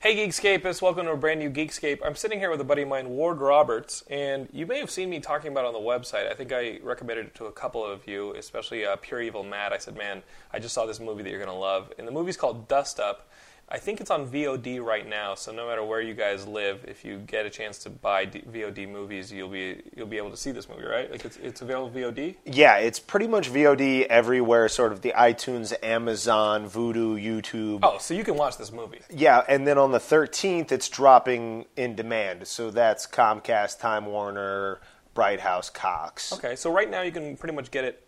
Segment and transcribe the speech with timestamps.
[0.00, 1.98] Hey Geekscapists, welcome to a brand new Geekscape.
[2.06, 5.10] I'm sitting here with a buddy of mine, Ward Roberts, and you may have seen
[5.10, 6.30] me talking about on the website.
[6.30, 9.72] I think I recommended it to a couple of you, especially uh, Pure Evil Matt.
[9.72, 11.92] I said, man, I just saw this movie that you're going to love.
[11.98, 13.28] And the movie's called Dust Up.
[13.70, 17.04] I think it's on VOD right now, so no matter where you guys live, if
[17.04, 20.38] you get a chance to buy D- VOD movies, you'll be you'll be able to
[20.38, 21.10] see this movie, right?
[21.10, 22.36] Like it's it's available VOD.
[22.46, 24.70] Yeah, it's pretty much VOD everywhere.
[24.70, 27.80] Sort of the iTunes, Amazon, Vudu, YouTube.
[27.82, 29.00] Oh, so you can watch this movie.
[29.10, 32.46] Yeah, and then on the 13th, it's dropping in demand.
[32.46, 34.80] So that's Comcast, Time Warner,
[35.12, 36.32] Bright House, Cox.
[36.32, 38.02] Okay, so right now you can pretty much get it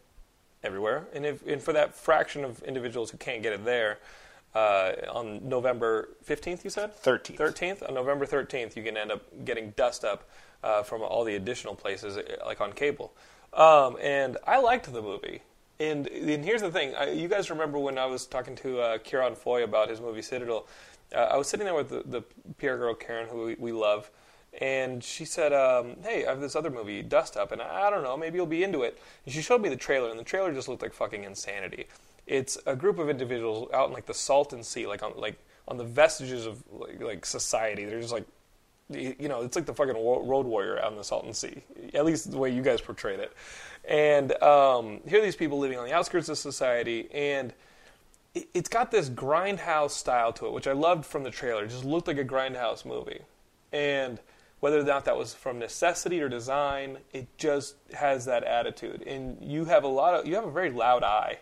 [0.63, 3.99] everywhere, and if and for that fraction of individuals who can't get it there.
[4.55, 6.97] Uh, on November 15th, you said?
[7.03, 7.37] 13th.
[7.37, 7.89] 13th?
[7.89, 10.29] On November 13th, you can end up getting Dust Up
[10.65, 13.13] uh, from all the additional places, uh, like on cable.
[13.53, 15.43] Um, and I liked the movie.
[15.79, 18.99] And, and here's the thing I, you guys remember when I was talking to uh,
[18.99, 20.67] Ciarán Foy about his movie Citadel?
[21.15, 22.23] Uh, I was sitting there with the, the
[22.59, 24.11] PR girl, Karen, who we, we love.
[24.61, 27.91] And she said, um, "Hey, I have this other movie, Dust Up, and I, I
[27.91, 30.25] don't know, maybe you'll be into it." And she showed me the trailer, and the
[30.25, 31.87] trailer just looked like fucking insanity
[32.27, 35.39] it's a group of individuals out in like the Salton Sea, like on like
[35.69, 37.85] on the vestiges of like, like society.
[37.85, 38.27] They're just like
[38.93, 41.63] you know, it's like the fucking road warrior out in the Salton Sea,
[41.95, 43.33] at least the way you guys portrayed it.
[43.85, 47.53] And um, here are these people living on the outskirts of society, and
[48.35, 51.65] it, it's got this grindhouse style to it, which I loved from the trailer.
[51.65, 53.21] It just looked like a grindhouse movie,
[53.73, 54.19] and
[54.59, 59.03] whether or not that was from necessity or design, it just has that attitude.
[59.07, 61.39] And you have a lot of, you have a very loud eye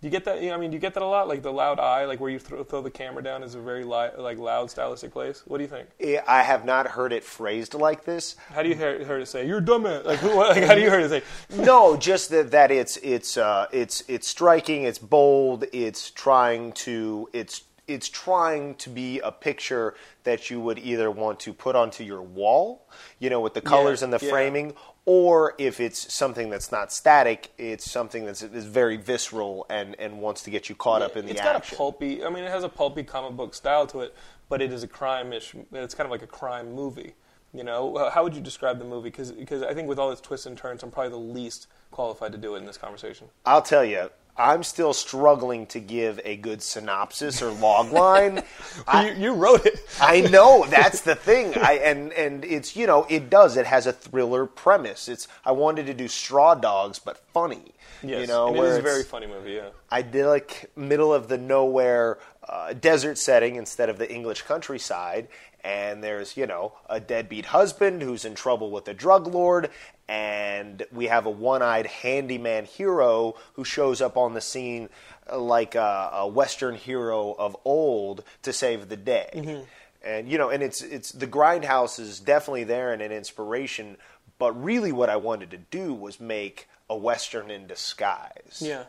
[0.00, 0.38] do you get that?
[0.38, 1.28] I mean, do you get that a lot?
[1.28, 3.84] Like the loud eye, like where you throw, throw the camera down, is a very
[3.84, 5.42] li- like loud stylistic place.
[5.46, 5.88] What do you think?
[6.26, 8.36] I have not heard it phrased like this.
[8.48, 9.46] How do you hear, hear it say?
[9.46, 9.84] You're dumb.
[9.84, 11.22] Like, who, like how do you hear it say?
[11.54, 14.84] no, just that that it's it's uh, it's it's striking.
[14.84, 15.64] It's bold.
[15.70, 21.40] It's trying to it's it's trying to be a picture that you would either want
[21.40, 22.86] to put onto your wall,
[23.18, 24.30] you know, with the colors yeah, and the yeah.
[24.30, 24.74] framing,
[25.06, 30.20] or if it's something that's not static, it's something that's is very visceral and, and
[30.20, 31.60] wants to get you caught up in the it's action.
[31.60, 32.24] got a pulpy.
[32.24, 34.14] I mean, it has a pulpy comic book style to it,
[34.48, 35.54] but it is a crime-ish.
[35.72, 37.14] It's kind of like a crime movie.
[37.52, 39.10] You know, how would you describe the movie?
[39.10, 42.38] Because I think with all its twists and turns, I'm probably the least qualified to
[42.38, 43.28] do it in this conversation.
[43.44, 48.42] I'll tell you, I'm still struggling to give a good synopsis or log line.
[48.94, 49.78] you, you wrote it.
[50.00, 51.56] I know that's the thing.
[51.58, 53.56] I and and it's you know it does.
[53.56, 55.08] It has a thriller premise.
[55.08, 57.74] It's I wanted to do Straw Dogs, but funny.
[58.02, 59.52] Yes, you know, and it is a very funny movie.
[59.52, 59.68] Yeah.
[59.92, 62.18] idyllic, middle of the nowhere
[62.48, 65.28] uh, desert setting instead of the English countryside.
[65.62, 69.70] And there's, you know, a deadbeat husband who's in trouble with a drug lord,
[70.08, 74.88] and we have a one-eyed handyman hero who shows up on the scene
[75.32, 79.30] like a, a Western hero of old to save the day.
[79.34, 79.62] Mm-hmm.
[80.02, 83.98] And you know, and it's it's the grindhouse is definitely there and an inspiration.
[84.38, 88.62] But really, what I wanted to do was make a Western in disguise.
[88.64, 88.84] Yeah.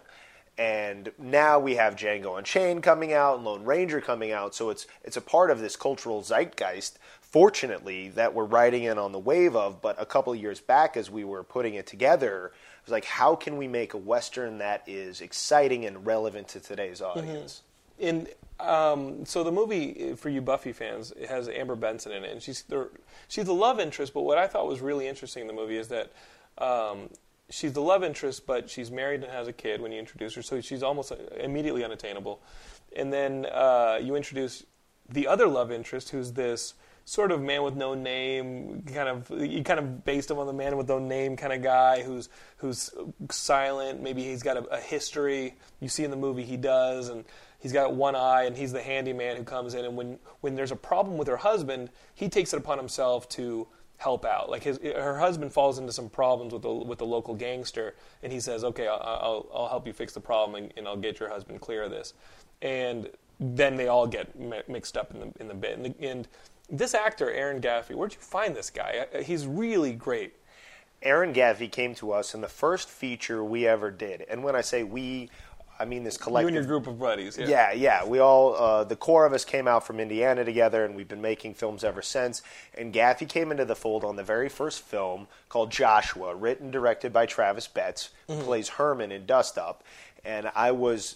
[0.62, 4.86] And now we have Django Unchained coming out and Lone Ranger coming out, so it's
[5.04, 7.00] it's a part of this cultural zeitgeist.
[7.20, 9.82] Fortunately, that we're riding in on the wave of.
[9.82, 13.06] But a couple of years back, as we were putting it together, it was like,
[13.06, 17.64] how can we make a western that is exciting and relevant to today's audience?
[18.00, 18.28] And
[18.60, 22.40] um, so the movie for you Buffy fans it has Amber Benson in it, and
[22.40, 22.88] she's the,
[23.30, 24.14] she's the love interest.
[24.14, 26.12] But what I thought was really interesting in the movie is that
[26.60, 27.10] um,
[27.52, 30.42] she's the love interest, but she's married and has a kid when you introduce her,
[30.42, 32.42] so she's almost immediately unattainable.
[32.96, 34.64] And then uh, you introduce
[35.10, 36.74] the other love interest, who's this
[37.06, 40.54] sort of man with no name, kind of you kind of based him on the
[40.54, 42.92] man with no name kind of guy who's who's
[43.30, 44.02] silent.
[44.02, 45.56] Maybe he's got a, a history.
[45.80, 47.26] You see in the movie he does, and
[47.60, 50.72] he's got one eye and he's the handyman who comes in and when when there's
[50.72, 53.68] a problem with her husband, he takes it upon himself to
[54.02, 54.50] help out.
[54.50, 58.34] Like his her husband falls into some problems with the with the local gangster, and
[58.34, 61.20] he says, "Okay, I'll I'll, I'll help you fix the problem, and, and, I'll get
[61.20, 62.16] your husband clear of this."
[62.64, 63.10] And
[63.40, 65.78] then they all get mi- mixed up in the in the bit.
[65.78, 66.28] And, and
[66.70, 69.06] this actor, Aaron Gaffey, where'd you find this guy?
[69.24, 70.34] He's really great.
[71.04, 74.62] Aaron Gaffey came to us in the first feature we ever did, and when I
[74.62, 75.30] say we,
[75.82, 76.52] I mean this collective.
[76.52, 77.38] You and your group of buddies.
[77.38, 77.72] Yeah, yeah.
[77.74, 78.06] yeah.
[78.06, 81.22] We all, uh, the core of us came out from Indiana together, and we've been
[81.22, 82.44] making films ever since.
[82.78, 86.74] And Gaffey came into the fold on the very first film called Joshua, written and
[86.74, 88.42] directed by Travis Betz, mm-hmm.
[88.42, 89.84] plays Herman in Dust Up.
[90.24, 91.16] And I was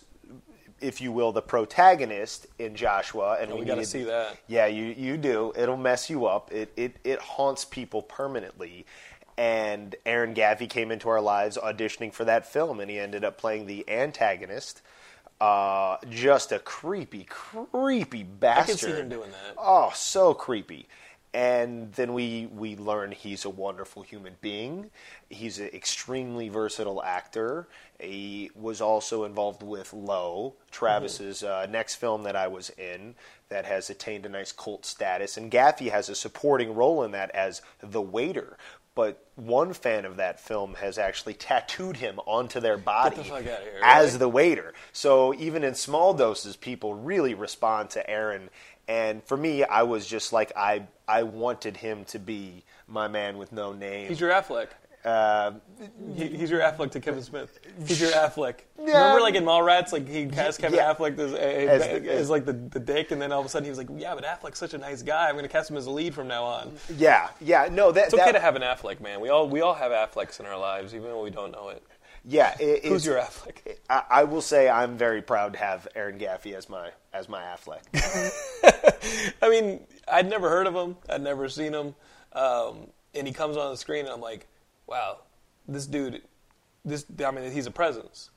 [0.82, 3.38] if you will, the protagonist in Joshua.
[3.40, 4.38] And oh, we, we got to see that.
[4.48, 5.54] Yeah, you you do.
[5.56, 6.52] It'll mess you up.
[6.52, 8.86] It it it haunts people permanently
[9.38, 13.38] and Aaron Gaffey came into our lives auditioning for that film, and he ended up
[13.38, 14.82] playing the antagonist.
[15.42, 18.64] Uh, just a creepy, creepy bastard.
[18.64, 19.56] I can see him doing that.
[19.58, 20.88] Oh, so creepy.
[21.34, 24.90] And then we we learn he's a wonderful human being.
[25.30, 27.68] He's an extremely versatile actor.
[28.00, 31.70] He was also involved with Lo, Travis's mm-hmm.
[31.70, 33.16] uh, next film that I was in,
[33.50, 35.36] that has attained a nice cult status.
[35.36, 38.58] And Gaffey has a supporting role in that as the waiter,
[38.96, 43.82] but one fan of that film has actually tattooed him onto their body the here,
[43.84, 44.18] as really?
[44.18, 44.74] the waiter.
[44.94, 48.50] So even in small doses, people really respond to Aaron.
[48.88, 53.38] And for me, I was just like I I wanted him to be my man
[53.38, 54.08] with no name.
[54.08, 54.70] He's your Affleck.
[55.06, 55.54] Uh,
[56.16, 57.60] he, he's your Affleck to Kevin Smith.
[57.86, 58.62] He's your Affleck.
[58.80, 58.86] Yeah.
[58.86, 60.92] Remember, like in Mallrats, like he cast Kevin yeah.
[60.92, 63.66] Affleck as, as, as, as, like the, the dick, and then all of a sudden
[63.66, 65.28] he was like, "Yeah, but Affleck's such a nice guy.
[65.30, 68.06] I'm going to cast him as a lead from now on." Yeah, yeah, no, that,
[68.06, 69.22] it's okay that, to have an Affleck, man.
[69.22, 71.84] We all we all have Afflecks in our lives, even though we don't know it.
[72.28, 73.78] Yeah, it, who's your Affleck?
[73.88, 77.44] I, I, will say I'm very proud to have Aaron Gaffey as my as my
[77.44, 77.84] Affleck.
[79.44, 80.98] I mean, I'd never heard of him.
[81.08, 81.94] I'd never seen him,
[82.34, 84.48] um, and he comes on the screen, and I'm like
[84.88, 85.20] wow,
[85.68, 86.22] this dude,
[86.84, 88.30] this I mean, he's a presence.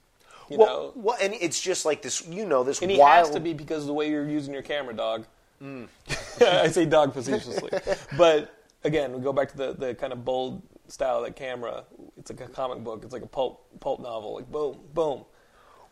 [0.51, 0.93] You well, know?
[0.95, 2.81] well, and it's just like this, you know, this.
[2.81, 3.27] And he wild...
[3.27, 5.27] has to be because of the way you're using your camera, dog.
[5.63, 5.89] Mm.
[6.41, 7.71] I say dog facetiously,
[8.17, 8.55] but
[8.85, 11.85] again, we go back to the the kind of bold style of that camera.
[12.17, 13.03] It's like a comic book.
[13.05, 14.37] It's like a pulp pulp novel.
[14.37, 15.25] Like boom, boom.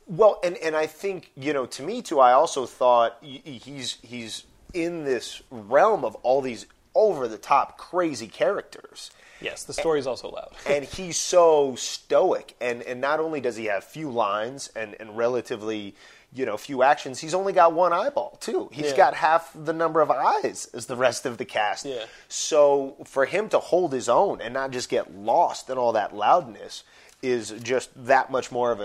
[0.07, 2.21] Well, and and I think you know, to me too.
[2.21, 6.67] I also thought he's he's in this realm of all these
[6.97, 9.11] over the top crazy characters.
[9.41, 10.53] Yes, the story is also loud.
[10.67, 15.17] and he's so stoic, and and not only does he have few lines and and
[15.17, 15.95] relatively
[16.33, 18.71] you know few actions, he's only got one eyeball too.
[18.73, 18.97] He's yeah.
[18.97, 21.85] got half the number of eyes as the rest of the cast.
[21.85, 22.07] Yeah.
[22.29, 26.17] So for him to hold his own and not just get lost in all that
[26.17, 26.83] loudness
[27.23, 28.85] is just that much more of a,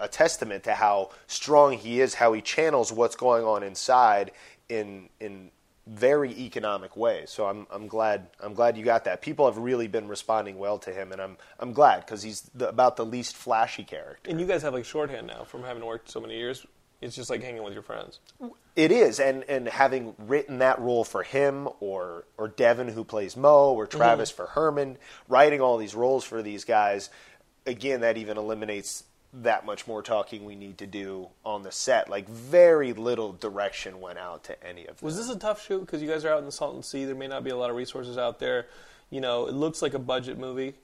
[0.00, 4.30] a, a testament to how strong he is, how he channels what's going on inside
[4.68, 5.50] in in
[5.90, 7.24] very economic way.
[7.26, 9.20] So I'm I'm glad I'm glad you got that.
[9.20, 12.68] People have really been responding well to him, and I'm I'm glad because he's the,
[12.68, 14.30] about the least flashy character.
[14.30, 16.64] And you guys have like shorthand now from having worked so many years.
[17.00, 18.20] It's just like hanging with your friends.
[18.76, 23.36] It is, and and having written that role for him, or or Devin who plays
[23.36, 24.36] Mo, or Travis mm-hmm.
[24.36, 27.10] for Herman, writing all these roles for these guys,
[27.66, 32.08] again that even eliminates that much more talking we need to do on the set.
[32.08, 35.06] Like very little direction went out to any of them.
[35.06, 37.04] Was this a tough shoot because you guys are out in the Salton Sea?
[37.04, 38.66] There may not be a lot of resources out there.
[39.10, 40.74] You know, it looks like a budget movie,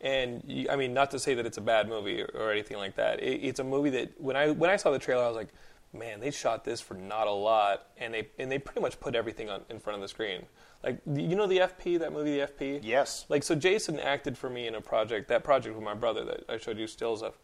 [0.00, 2.76] and you, I mean, not to say that it's a bad movie or, or anything
[2.78, 3.22] like that.
[3.22, 5.48] It, it's a movie that when I when I saw the trailer, I was like,
[5.92, 9.14] man, they shot this for not a lot, and they and they pretty much put
[9.14, 10.46] everything on in front of the screen.
[10.82, 12.80] Like you know the FP, that movie, the FP.
[12.82, 13.24] Yes.
[13.28, 16.44] Like so, Jason acted for me in a project, that project with my brother that
[16.48, 17.38] I showed you stills of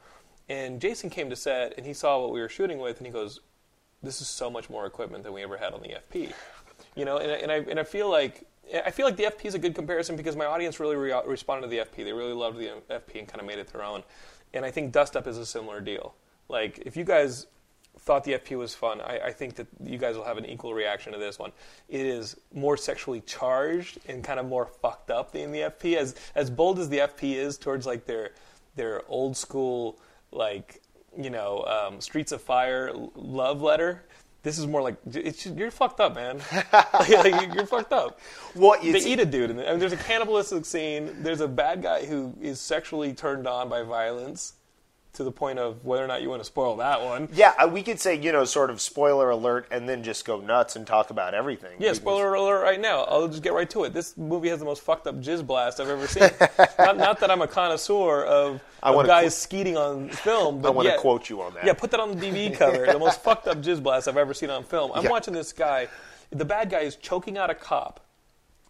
[0.48, 3.12] and Jason came to set and he saw what we were shooting with and he
[3.12, 3.40] goes,
[4.02, 6.32] "This is so much more equipment than we ever had on the FP."
[6.94, 8.46] You know, and, and I and I feel like
[8.84, 11.62] I feel like the FP is a good comparison because my audience really re- responded
[11.62, 12.04] to the FP.
[12.04, 14.02] They really loved the um, FP and kind of made it their own.
[14.54, 16.14] And I think Dust Up is a similar deal.
[16.48, 17.46] Like if you guys
[17.98, 20.74] thought the FP was fun, I, I, think that you guys will have an equal
[20.74, 21.52] reaction to this one.
[21.88, 25.96] It is more sexually charged and kind of more fucked up than the FP.
[25.96, 28.32] As as bold as the FP is towards like their
[28.76, 29.98] their old school
[30.32, 30.80] like
[31.16, 34.04] you know um, Streets of Fire love letter.
[34.42, 34.96] This is more like
[35.54, 36.40] you're fucked up, man.
[36.72, 38.18] like, you're fucked up.
[38.54, 41.22] What they eat a dude, and I mean, there's a cannibalistic scene.
[41.22, 44.54] There's a bad guy who is sexually turned on by violence,
[45.14, 47.28] to the point of whether or not you want to spoil that one.
[47.34, 50.40] Yeah, uh, we could say, you know, sort of spoiler alert and then just go
[50.40, 51.72] nuts and talk about everything.
[51.78, 53.02] Yeah, spoiler alert right now.
[53.02, 53.92] I'll just get right to it.
[53.92, 56.22] This movie has the most fucked up jizz blast I've ever seen.
[56.78, 60.68] not, not that I'm a connoisseur of, I of guys qu- skeeting on film, but
[60.68, 61.64] I want to quote you on that.
[61.66, 62.86] Yeah, put that on the DVD cover.
[62.86, 64.92] the most fucked up jizz blast I've ever seen on film.
[64.94, 65.10] I'm Yeah.
[65.10, 65.88] watching this guy.
[66.30, 68.00] The bad guy is choking out a cop.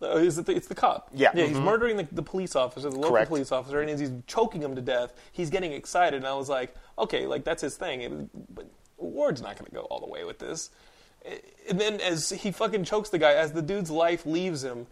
[0.02, 1.08] Uh, is it the, it's the cop.
[1.14, 1.30] Yeah.
[1.34, 3.28] Yeah, he's murdering the, the police officer, the local Correct.
[3.28, 6.16] police officer, and as he's choking him to death, he's getting excited.
[6.16, 8.00] And I was like, okay, like that's his thing.
[8.02, 8.66] It- but
[8.98, 10.70] Ward's not going to go all the way with this.
[11.68, 14.86] And then as he fucking chokes the guy, as the dude's life leaves him,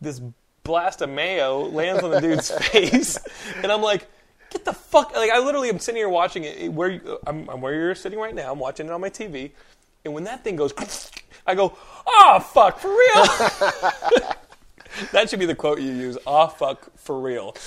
[0.00, 0.20] this
[0.62, 3.18] blast of mayo lands on the dude's face,
[3.62, 4.06] and I'm like,
[4.50, 5.14] get the fuck!
[5.14, 6.72] Like I literally am sitting here watching it.
[6.72, 8.50] Where you, I'm, I'm where you're sitting right now.
[8.52, 9.50] I'm watching it on my TV,
[10.04, 10.72] and when that thing goes,
[11.46, 14.30] I go, oh fuck, for real.
[15.12, 16.18] that should be the quote you use.
[16.26, 17.54] Oh fuck, for real.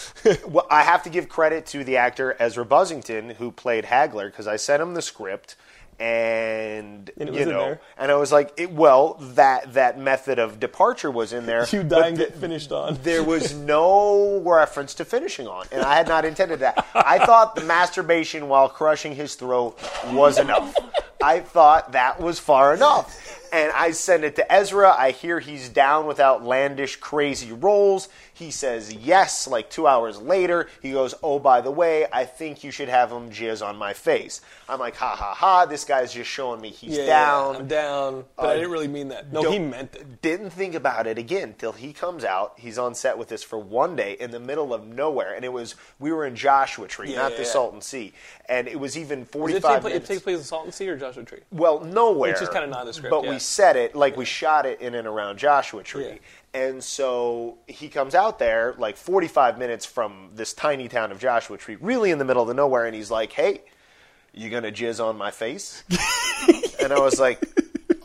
[0.47, 4.47] Well, I have to give credit to the actor Ezra Buzzington who played Hagler because
[4.47, 5.55] I sent him the script
[5.99, 11.11] and, And you know, and I was like, it, well, that that method of departure
[11.11, 11.67] was in there.
[11.71, 12.97] you and th- get finished on.
[13.03, 16.85] there was no reference to finishing on, and I had not intended that.
[16.95, 19.77] I thought the masturbation while crushing his throat
[20.11, 20.73] was enough.
[21.21, 23.28] I thought that was far enough.
[23.51, 24.95] And I send it to Ezra.
[24.97, 28.09] I hear he's down with outlandish, crazy roles.
[28.33, 30.67] He says yes, like two hours later.
[30.81, 33.91] He goes, Oh, by the way, I think you should have him jizz on my
[33.93, 34.39] face.
[34.69, 37.55] I'm like, Ha ha ha, this guy's just showing me he's Yeah, down.
[37.57, 39.31] I'm down, but I didn't really mean that.
[39.33, 40.21] No, he meant it.
[40.21, 42.53] Didn't think about it again till he comes out.
[42.57, 45.51] He's on set with this for one day in the middle of nowhere, and it
[45.51, 47.49] was we were in Joshua Tree, Yeah, not yeah, the yeah.
[47.49, 48.13] Salton Sea,
[48.47, 50.97] and it was even Does it, take, it takes place in the Salton Sea or
[50.97, 51.39] Joshua Tree?
[51.51, 53.31] well, nowhere, Which is kinda nondescript, But yeah.
[53.39, 56.19] We set it like we shot it in and around Joshua Tree.
[56.53, 56.61] Yeah.
[56.61, 61.57] And so he comes out there like 45 minutes from this tiny town of Joshua
[61.57, 63.61] Tree, really in the middle of the nowhere, and he's like, "Hey,
[64.33, 65.85] you gonna jizz on my face?"
[66.81, 67.41] and I was like,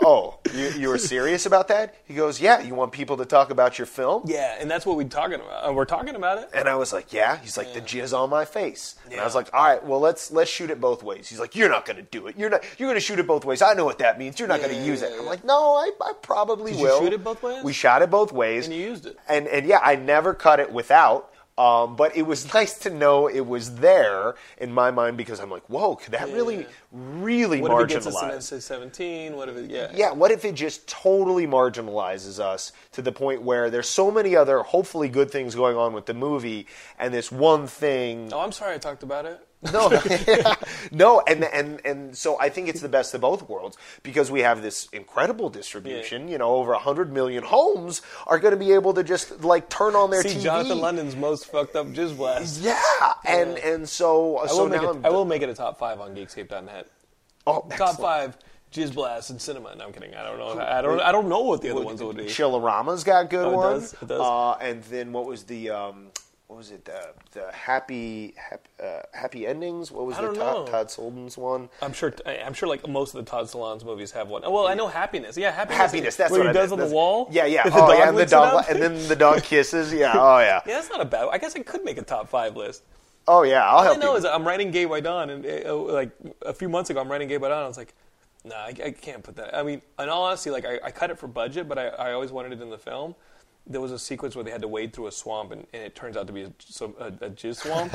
[0.04, 2.60] "Oh, you, you were serious about that?" He goes, "Yeah.
[2.60, 5.68] You want people to talk about your film?" Yeah, and that's what we're talking about.
[5.68, 6.50] Uh, we're talking about it.
[6.54, 9.34] And I was like, "Yeah." He's like, "The jizz on my face." And I was
[9.34, 11.96] like, "All right, well, let's let's shoot it both ways." He's like, "You're not going
[11.96, 12.36] to do it.
[12.38, 12.62] You're not.
[12.78, 13.62] You're going to shoot it both ways.
[13.62, 14.38] I know what that means.
[14.38, 17.00] You're not going to use it." I'm like, "No, I, I probably Did you will."
[17.00, 17.64] shoot it both ways?
[17.64, 19.16] We shot it both ways, And you used it.
[19.28, 21.30] And and yeah, I never cut it without.
[21.56, 25.50] Um, but it was nice to know it was there in my mind because I'm
[25.50, 26.64] like, whoa, could that really, Yeah.
[26.92, 28.52] really What if it gets us marginalize?
[28.52, 29.34] an NC-17?
[29.36, 29.70] What if it?
[29.70, 29.90] Yeah.
[29.94, 34.34] Yeah, what if it just totally marginalizes us to the point where there's so many
[34.34, 36.66] other hopefully good things going on with the movie,
[36.98, 38.30] and this one thing.
[38.32, 39.46] Oh, I'm sorry I talked about it.
[39.72, 39.88] No,
[40.92, 44.40] no, and and and so I think it's the best of both worlds because we
[44.40, 46.28] have this incredible distribution.
[46.28, 49.94] You know, over hundred million homes are going to be able to just like turn
[49.96, 50.42] on their See TV.
[50.42, 52.60] Jonathan London's most fucked up jizz blast.
[52.62, 52.78] Yeah,
[53.24, 55.78] and and so I so will, make now it, I'm, will make it a top
[55.78, 56.88] five on Geekscape.net.
[57.46, 57.98] oh, Top excellent.
[58.00, 58.38] five
[58.72, 59.74] jizz blasts in cinema.
[59.76, 60.14] No, I'm kidding.
[60.14, 60.60] I don't know.
[60.60, 61.00] I don't.
[61.00, 62.24] I don't know what the other ones would be.
[62.24, 63.92] Chillerama's got good Oh, it ones.
[63.92, 64.02] does?
[64.02, 64.20] It does?
[64.20, 66.08] Uh, and then what was the um,
[66.46, 69.90] what was it the the happy happy, uh, happy endings?
[69.90, 70.72] What was I the don't Todd, know.
[70.72, 71.70] Todd Solondz's one?
[71.80, 72.12] I'm sure.
[72.26, 72.68] I'm sure.
[72.68, 74.42] Like most of the Todd Solondz movies have one.
[74.44, 75.36] Oh, well, I know Happiness.
[75.36, 75.78] Yeah, Happiness.
[75.78, 76.16] Happiness.
[76.16, 76.82] That's where what he I does meant.
[76.82, 77.28] on the wall.
[77.30, 77.64] Yeah, yeah.
[77.64, 79.92] The oh, dog yeah, and the dog, and then the dog kisses.
[79.92, 80.12] Yeah.
[80.14, 80.60] Oh, yeah.
[80.66, 81.28] Yeah, that's not a bad.
[81.32, 82.82] I guess I could make a top five list.
[83.26, 83.64] Oh, yeah.
[83.64, 84.18] I'll All I know you.
[84.18, 86.10] is I'm writing Gay by Dawn, and uh, like
[86.42, 87.64] a few months ago, I'm writing Gay by Dawn.
[87.64, 87.94] I was like,
[88.44, 89.56] nah, I, I can't put that.
[89.56, 92.12] I mean, in all honesty, like I, I cut it for budget, but I, I
[92.12, 93.14] always wanted it in the film.
[93.66, 95.94] There was a sequence where they had to wade through a swamp, and, and it
[95.94, 97.94] turns out to be a, some, a, a jizz swamp.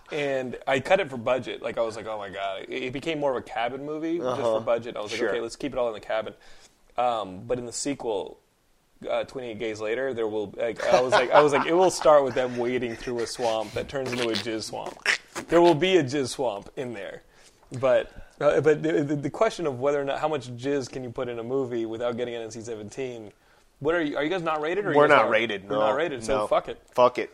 [0.12, 1.62] and I cut it for budget.
[1.62, 4.18] Like I was like, oh my god, it, it became more of a cabin movie
[4.18, 4.96] just for budget.
[4.96, 5.30] I was like, Sure.
[5.30, 6.34] okay, let's keep it all in the cabin.
[6.98, 8.38] Um, but in the sequel,
[9.08, 10.52] uh, 28 days later, there will.
[10.56, 13.26] Like, I was like, I was like, it will start with them wading through a
[13.26, 14.96] swamp that turns into a jizz swamp.
[15.48, 17.22] There will be a jizz swamp in there,
[17.80, 21.02] but uh, but the, the, the question of whether or not how much jizz can
[21.04, 23.32] you put in a movie without getting an NC-17.
[23.80, 24.16] What are you?
[24.16, 24.86] Are you guys not rated?
[24.86, 25.64] Or We're not rated.
[25.68, 25.80] We're no.
[25.80, 26.24] not rated.
[26.24, 26.46] So No.
[26.46, 26.80] fuck it.
[26.92, 27.30] Fuck it.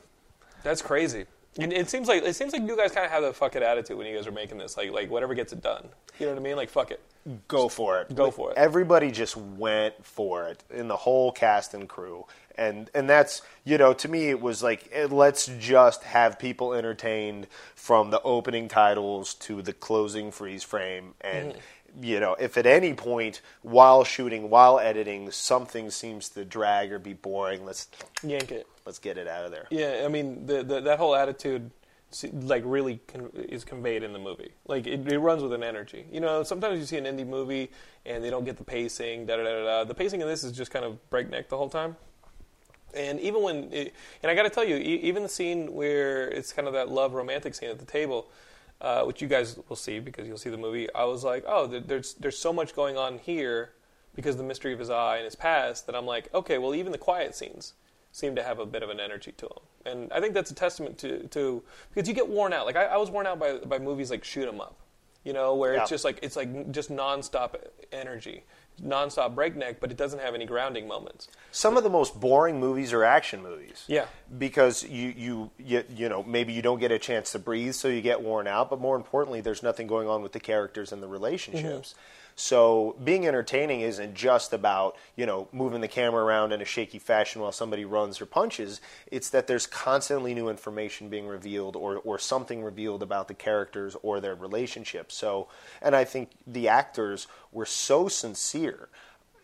[0.63, 1.27] That's crazy.
[1.59, 3.63] And it seems like it seems like you guys kind of have the fuck it
[3.63, 4.77] attitude when you guys are making this.
[4.77, 5.89] Like like whatever gets it done.
[6.19, 6.57] You know what I mean?
[6.57, 7.01] Like fuck it.
[7.47, 8.15] Go for it.
[8.15, 8.57] Go for it.
[8.57, 12.27] Everybody just went for it in the whole cast and crew.
[12.57, 16.73] And and that's you know to me it was like eh, let's just have people
[16.73, 21.59] entertained from the opening titles to the closing freeze frame and Mm-hmm.
[22.01, 26.99] You know if at any point while shooting while editing something seems to drag or
[26.99, 27.89] be boring let's
[28.23, 28.67] Yank it.
[28.87, 29.67] let's get it out of there.
[29.71, 31.71] Yeah, I mean the, the, that whole attitude,
[32.33, 34.53] like really con- is conveyed in the movie.
[34.67, 36.07] Like it, it runs with an energy.
[36.11, 37.71] You know, sometimes you see an indie movie
[38.07, 39.27] and they don't get the pacing.
[39.27, 39.85] Da da da da.
[39.85, 41.97] The pacing in this is just kind of breakneck the whole time.
[42.95, 46.29] And even when, it, and I got to tell you, e- even the scene where
[46.29, 48.27] it's kind of that love romantic scene at the table,
[48.83, 50.93] uh, which you guys will see because you'll see the movie.
[50.95, 53.73] I was like, oh, there's there's so much going on here
[54.15, 56.75] because of the mystery of his eye and his past that I'm like, okay, well,
[56.75, 57.73] even the quiet scenes
[58.11, 60.55] seem to have a bit of an energy to them, and I think that's a
[60.55, 61.63] testament to to
[61.95, 62.67] because you get worn out.
[62.67, 64.77] Like I, I was worn out by by movies like Shoot 'Em Up,
[65.25, 65.81] you know, where Yeah.
[65.83, 67.55] it's just like it's like just nonstop
[67.93, 68.45] energy,
[68.81, 71.29] nonstop breakneck, but it doesn't have any grounding moments.
[71.51, 73.85] Some of the most boring movies are action movies.
[73.87, 74.07] Yeah.
[74.39, 77.89] Because you, you, you, you know, maybe you don't get a chance to breathe, so
[77.89, 81.03] you get worn out, but more importantly, there's nothing going on with the characters and
[81.03, 81.95] the relationships.
[81.95, 82.01] Mm-hmm.
[82.35, 86.99] So being entertaining isn't just about, you know, moving the camera around in a shaky
[86.99, 88.81] fashion while somebody runs or punches.
[89.11, 93.97] It's that there's constantly new information being revealed or, or something revealed about the characters
[94.03, 95.15] or their relationships.
[95.15, 95.49] So,
[95.81, 98.89] and I think the actors were so sincere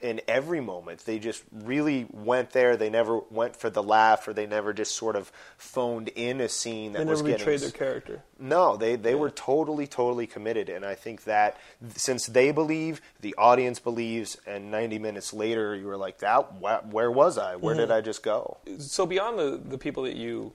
[0.00, 1.00] in every moment.
[1.04, 2.76] They just really went there.
[2.76, 6.48] They never went for the laugh, or they never just sort of phoned in a
[6.48, 7.44] scene that They was never getting.
[7.44, 8.22] betrayed their character.
[8.38, 11.56] No, they they were totally totally committed, and I think that
[11.94, 16.92] since they believe, the audience believes, and 90 minutes later, you were like, "That wh-
[16.92, 17.56] where was I?
[17.56, 17.80] Where Mm-hmm.
[17.80, 20.52] did I just go?" so beyond the, the people that you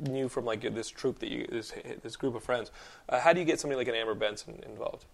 [0.00, 1.72] knew from like this troop that you this
[2.02, 2.70] this group of friends,
[3.08, 5.04] uh, how do you get somebody like an Amber Benson involved?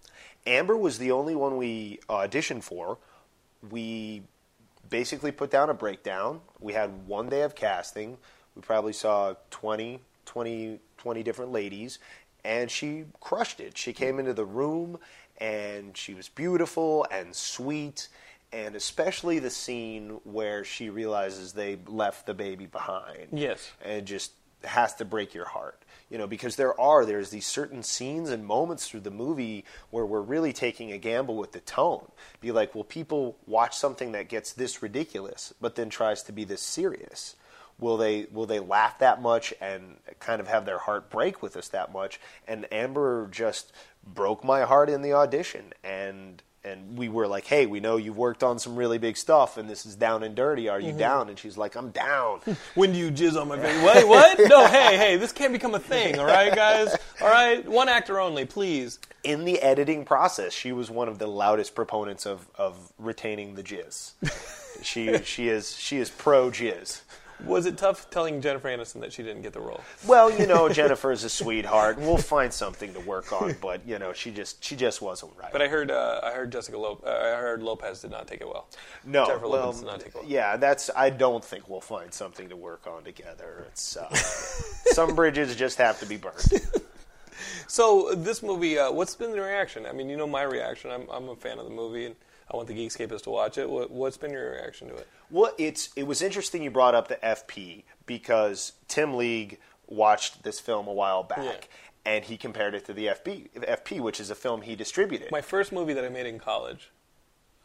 [0.47, 2.97] Amber was the only one we auditioned for.
[3.69, 4.23] We
[4.89, 6.41] basically put down a breakdown.
[6.59, 8.17] We had one day of casting.
[8.55, 11.99] We probably saw 20, 20, 20 different ladies,
[12.43, 13.77] and she crushed it.
[13.77, 14.99] She came into the room,
[15.37, 18.09] and she was beautiful and sweet,
[18.51, 23.29] and especially the scene where she realizes they left the baby behind.
[23.31, 23.71] Yes.
[23.83, 24.33] And just
[24.65, 28.45] has to break your heart you know because there are there's these certain scenes and
[28.45, 32.05] moments through the movie where we're really taking a gamble with the tone.
[32.39, 36.43] Be like will people watch something that gets this ridiculous but then tries to be
[36.43, 37.35] this serious.
[37.79, 41.57] Will they will they laugh that much and kind of have their heart break with
[41.57, 42.19] us that much?
[42.47, 43.73] And amber just
[44.05, 48.17] broke my heart in the audition and and we were like, "Hey, we know you've
[48.17, 50.69] worked on some really big stuff, and this is down and dirty.
[50.69, 50.97] Are you mm-hmm.
[50.97, 52.41] down?" And she's like, "I'm down."
[52.75, 53.83] When do you jizz on my face?
[53.83, 54.39] Wait, what?
[54.49, 56.95] No, hey, hey, this can't become a thing, all right, guys?
[57.21, 58.99] All right, one actor only, please.
[59.23, 63.63] in the editing process, she was one of the loudest proponents of, of retaining the
[63.63, 64.13] jizz.
[64.81, 67.01] she she is she is pro jizz.
[67.45, 69.81] Was it tough telling Jennifer Aniston that she didn't get the role?
[70.07, 73.55] Well, you know, Jennifer's a sweetheart, and we'll find something to work on.
[73.61, 75.51] But you know, she just she just wasn't right.
[75.51, 78.41] But I heard, uh, I heard Jessica Lopez, uh, I heard Lopez did not take
[78.41, 78.67] it well.
[79.03, 80.23] no, Jennifer well, Lopez did not take it well.
[80.25, 80.89] yeah, that's.
[80.95, 83.65] I don't think we'll find something to work on together.
[83.69, 86.35] It's uh, some bridges just have to be burned.
[87.67, 89.85] So this movie, uh, what's been the reaction?
[89.85, 90.91] I mean, you know my reaction.
[90.91, 92.15] I'm, I'm a fan of the movie, and
[92.51, 93.69] I want the Geekscapists to watch it.
[93.69, 95.07] What, what's been your reaction to it?
[95.31, 100.59] Well, it's it was interesting you brought up the FP because Tim League watched this
[100.59, 101.39] film a while back.
[101.39, 101.53] Yeah.
[102.05, 105.31] And he compared it to the FP, FP, which is a film he distributed.
[105.31, 106.91] My first movie that I made in college,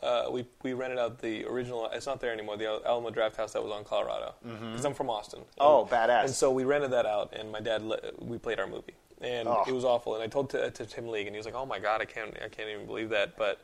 [0.01, 1.91] uh, we we rented out the original.
[1.93, 2.57] It's not there anymore.
[2.57, 5.41] The Al- Alamo Drafthouse that was on Colorado, because I'm from Austin.
[5.41, 5.59] Mm-hmm.
[5.61, 6.25] Oh, And- badass.
[6.27, 7.83] And so we rented that out, and my dad
[8.21, 9.65] we played our movie, and Oh.
[9.67, 10.15] it was awful.
[10.15, 12.05] And I told to, to Tim League, and he was like, "Oh my god, I
[12.05, 13.61] can't I can't even believe that." But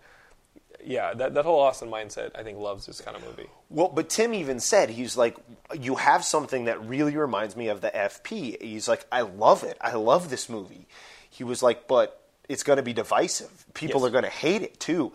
[0.85, 3.49] yeah, that that whole Austin mindset, I think, loves this kind of movie.
[3.69, 5.37] Well, but Tim even said he's like,
[5.79, 8.61] you have something that really reminds me of the FP.
[8.63, 9.77] He's like, I love it.
[9.81, 10.87] I love this movie.
[11.29, 13.67] He was like, but it's going to be divisive.
[13.75, 14.09] People Yes.
[14.09, 15.13] are going to hate it too.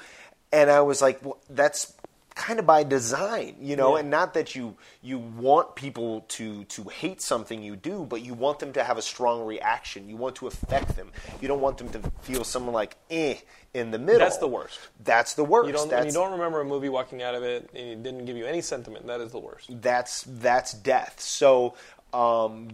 [0.52, 1.94] And I was like, well, that's
[2.40, 3.96] kind of by design, you know.
[3.96, 4.00] Yeah.
[4.00, 8.34] And not that you you want people to to hate something you do, but you
[8.34, 10.10] want them to have a strong reaction.
[10.10, 11.12] You want to affect them.
[11.42, 13.36] You don't want them to feel someone like eh
[13.74, 14.20] in the middle.
[14.20, 14.80] That's the worst.
[15.04, 15.68] That's the worst.
[15.68, 18.26] You don't That's, you don't remember a movie walking out of it, and it didn't
[18.26, 19.06] give you any sentiment.
[19.08, 19.70] That is the worst.
[19.82, 21.20] that's that's death.
[21.20, 21.76] So
[22.14, 22.70] um,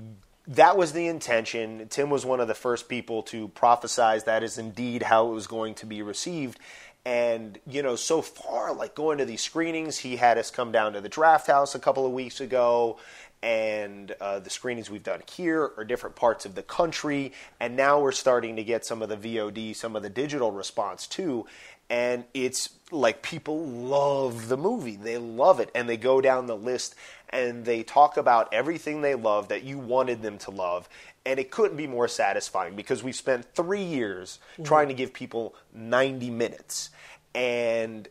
[0.48, 1.88] that was the intention.
[1.90, 5.48] Tim was one of the first people to prophesize that is indeed how it was
[5.48, 6.60] going to be received.
[7.06, 10.94] And you know, so far, like going to these screenings, he had us come down
[10.94, 12.98] to the Drafthouse a couple of weeks ago,
[13.46, 17.32] and uh, the screenings we've done here are different parts of the country.
[17.60, 21.06] And now we're starting to get some of the VOD, some of the digital response
[21.06, 21.46] too.
[21.88, 24.96] And it's like people love the movie.
[24.96, 25.70] They love it.
[25.76, 26.96] And they go down the list
[27.30, 30.90] and they talk about everything they love that you wanted them to love.
[31.26, 35.56] And it couldn't be more satisfying because we've spent three years trying to give people
[35.74, 36.92] 90 minutes.
[37.34, 38.08] And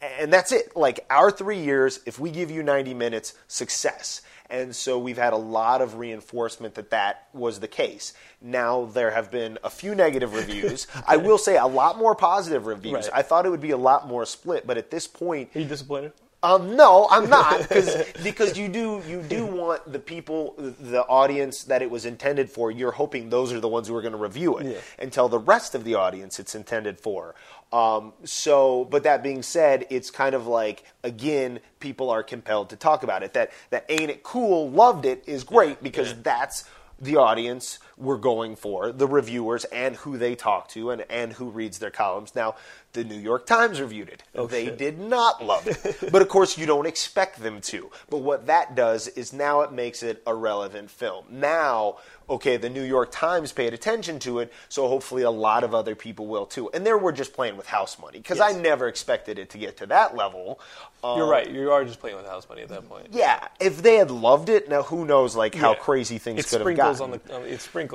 [0.00, 0.76] and that's it.
[0.76, 4.22] Like our three years, if we give you 90 minutes, success.
[4.50, 8.14] And so we've had a lot of reinforcement that that was the case.
[8.40, 10.86] Now there have been a few negative reviews.
[11.06, 12.94] I will say a lot more positive reviews.
[12.94, 13.10] Right.
[13.12, 15.66] I thought it would be a lot more split, but at this point, Are you
[15.66, 16.12] disappointed?
[16.42, 21.64] um, no, I'm not because because you do you do want the people, the audience
[21.64, 22.70] that it was intended for.
[22.70, 24.78] You're hoping those are the ones who are going to review it, Yeah.
[24.98, 27.34] and tell the rest of the audience it's intended for.
[27.72, 32.76] Um, so, but that being said, it's kind of like again, people are compelled to
[32.76, 33.34] talk about it.
[33.34, 34.70] That that ain't it cool?
[34.70, 36.16] Loved it is great because Yeah.
[36.22, 36.64] that's
[37.00, 41.50] the audience we're going for, the reviewers and who they talk to and, and who
[41.50, 42.34] reads their columns.
[42.34, 42.54] Now,
[42.92, 44.22] the New York Times reviewed it.
[44.32, 44.78] they Oh, shit.
[44.78, 45.98] did not love it.
[46.12, 47.90] but of course, you don't expect them to.
[48.08, 51.26] But what that does is now it makes it a relevant film.
[51.28, 51.96] Now,
[52.30, 55.94] okay, the New York Times paid attention to it, so hopefully a lot of other
[55.94, 56.70] people will too.
[56.72, 59.76] And there we're just playing with house money because I never expected it to get
[59.78, 60.58] to that level.
[61.04, 61.48] Um, You're right.
[61.48, 63.08] You are just playing with house money at that point.
[63.12, 65.78] Yeah, if they had loved it, now who knows like how Yeah.
[65.78, 67.14] crazy things could have sprinkles gotten.
[67.14, 67.36] on the.
[67.36, 67.87] Um, it sprinkles.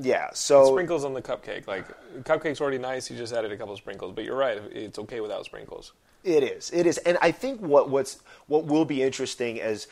[0.00, 1.66] Yeah, so Sprinkles on the cupcake.
[1.66, 1.86] Like
[2.24, 3.10] cupcake's already nice.
[3.10, 4.12] You just added a couple of sprinkles.
[4.14, 4.60] But you're right.
[4.72, 5.92] It's okay without sprinkles.
[6.24, 6.70] It is.
[6.70, 6.98] It is.
[6.98, 9.86] And I think what what's what will be interesting is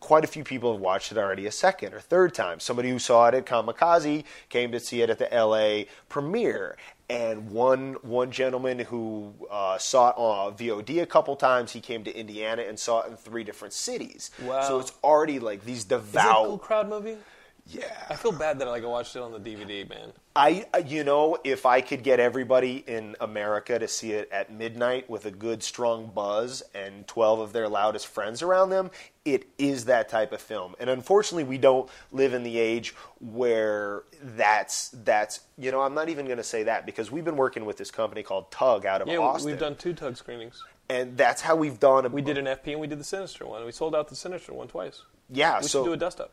[0.00, 2.60] quite a few people have watched it already a second or third time.
[2.60, 6.76] Somebody who saw it at Kamikaze came to see it at the LA premiere.
[7.10, 12.02] And one one gentleman who uh, saw it on VOD a couple times, he came
[12.04, 14.30] to Indiana and saw it in three different cities.
[14.42, 14.62] Wow.
[14.62, 16.46] So it's already like these Is it a devout.
[16.46, 17.18] cool crowd movie?
[17.66, 17.84] Yeah.
[18.10, 20.12] I feel bad that I like I watched it on the DVD, man.
[20.36, 24.52] I, uh, you know, if I could get everybody in America to see it at
[24.52, 28.90] midnight with a good strong buzz and 12 of their loudest friends around them,
[29.24, 30.74] it is that type of film.
[30.78, 36.10] And unfortunately, we don't live in the age where that's, that's, you know, I'm not
[36.10, 39.00] even going to say that because we've been working with this company called Tugg out
[39.00, 39.50] of Yeah, Austin.
[39.52, 40.62] we've done two Tugg screenings.
[40.90, 42.04] and that's how we've done.
[42.04, 43.64] A, We did an FP and we did the Sinister one.
[43.64, 45.02] We sold out the Sinister one twice.
[45.30, 46.32] Yeah, we so should do a dust up.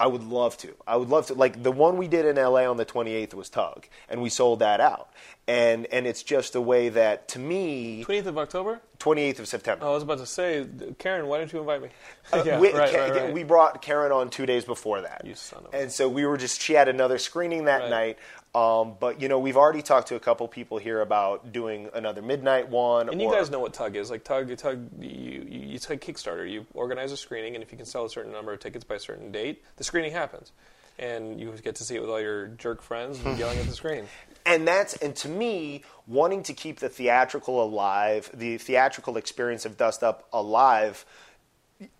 [0.00, 0.74] I would love to.
[0.86, 1.34] I would love to.
[1.34, 4.60] Like the one we did in LA on the 28th was Tugg, and we sold
[4.60, 5.10] that out.
[5.46, 8.80] And and it's just a way that to me, 28th of October.
[8.98, 9.84] 28th of September.
[9.84, 10.66] Oh, I was about to say,
[10.98, 11.88] Karen, why don't you invite me?
[12.32, 13.32] Uh, yeah, we, right, Ka- right, right.
[13.32, 15.22] we brought Karen on two days before that.
[15.24, 18.18] You son of a- And so we were just, she had another screening that night.
[18.56, 22.22] Um, but, you know, we've already talked to a couple people here about doing another
[22.22, 23.08] midnight one.
[23.08, 24.10] And you or- guys know what Tugg is.
[24.10, 26.50] Like Tugg, Tugg, you, you, it's like Kickstarter.
[26.50, 28.96] You organize a screening, and if you can sell a certain number of tickets by
[28.96, 30.50] a certain date, the screening happens,
[30.98, 34.06] and you get to see it with all your jerk friends yelling at the screen.
[34.44, 39.76] and that's and to me wanting to keep the theatrical alive the theatrical experience of
[39.76, 41.04] dust up alive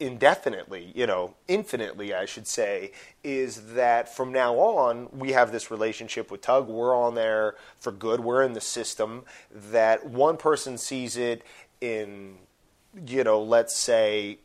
[0.01, 2.91] indefinitely you know infinitely i should say
[3.23, 7.93] is that from now on we have this relationship with Tugg we're on there for
[7.93, 11.43] good we're in the system that one person sees it
[11.81, 12.39] in
[13.07, 14.39] you know let's say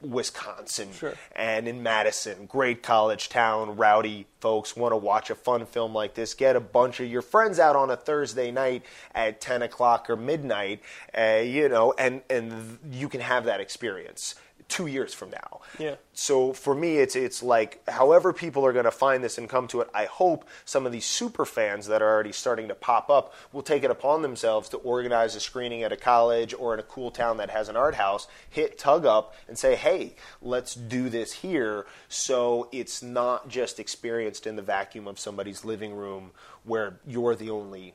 [0.00, 1.14] wisconsin Sure.
[1.34, 6.14] and in Madison, great college town, rowdy folks want to watch a fun film like
[6.14, 6.34] this.
[6.34, 10.16] Get a bunch of your friends out on a Thursday night at 10 o'clock or
[10.16, 10.82] midnight,
[11.18, 14.36] uh, you know, and, and you can have that experience
[14.68, 15.60] two years from now.
[15.78, 15.94] Yeah.
[16.12, 19.66] So for me, it's it's like however people are going to find this and come
[19.68, 19.88] to it.
[19.94, 23.62] I hope some of these super fans that are already starting to pop up will
[23.62, 27.10] take it upon themselves to organize a screening at a college or in a cool
[27.10, 28.28] town that has an art house.
[28.48, 34.46] Hit Tugg up and say, "Hey, let's do this here." So it's not just experienced
[34.46, 36.32] in the vacuum of somebody's living room
[36.64, 37.94] where you're the only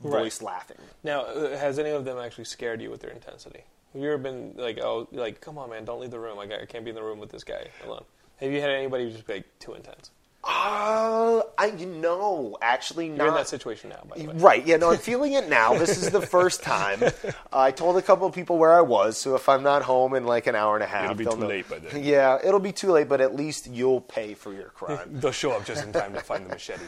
[0.00, 0.78] voice laughing.
[1.02, 3.64] Now, uh, has any of them actually scared you with their intensity?
[3.96, 6.36] Have you ever been like, oh, like, come on, man, don't leave the room.
[6.36, 8.04] Like, I can't be in the room with this guy alone.
[8.36, 10.10] Have you had anybody who's just like too intense?
[10.44, 13.16] Uh, I you know actually not.
[13.16, 14.34] You're in that situation now, by the way.
[14.34, 15.78] Right, yeah, no, I'm feeling it now.
[15.78, 17.00] This is the first time.
[17.54, 20.26] I told a couple of people where I was, so if I'm not home in
[20.26, 22.04] like an hour and a half, It'll be they'll too know- late by then.
[22.04, 25.08] Yeah, it'll be too late, but at least you'll pay for your crime.
[25.20, 26.82] They'll show up just in time to find the machete.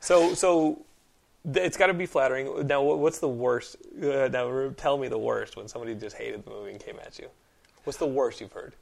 [0.00, 0.84] So, so th-
[1.44, 2.66] it's got to be flattering.
[2.66, 3.76] Now, what's the worst?
[4.00, 7.18] Uh, now, tell me the worst when somebody just hated the movie and came at
[7.18, 7.28] you.
[7.84, 8.74] What's the worst you've heard?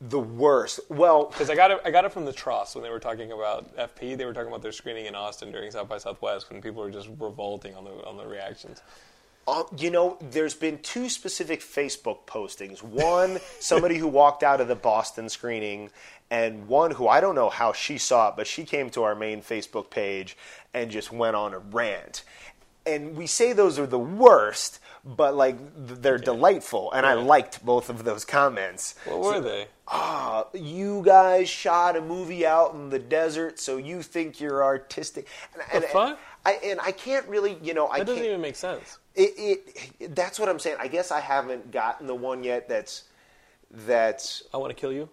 [0.00, 0.80] the worst.
[0.88, 3.32] Well, Because I got it, I got it from the Trosts when they were talking
[3.32, 4.16] about FP.
[4.16, 6.90] They were talking about their screening in Austin during South by Southwest when people were
[6.90, 8.82] just revolting on the on the reactions.
[9.48, 12.82] Uh, you know, there's been two specific Facebook postings.
[12.82, 15.88] One, somebody who walked out of the Boston screening,
[16.30, 19.14] and one who I don't know how she saw it, but she came to our
[19.14, 20.36] main Facebook page
[20.74, 22.24] and just went on a rant.
[22.84, 27.88] And we say those are the worst, but like they're delightful, and I liked both
[27.88, 28.96] of those comments.
[29.06, 29.68] What were they?
[29.86, 35.26] Ah, you guys shot a movie out in the desert, so you think you're artistic.
[35.54, 36.18] And, and, fuck?
[36.48, 38.28] I, and I can't really, you know, I That doesn't can't.
[38.28, 38.98] even make sense.
[39.14, 39.32] It,
[40.00, 40.76] it that's what I'm saying.
[40.80, 43.04] I guess I haven't gotten the one yet that's
[43.70, 45.08] that's I want to kill you.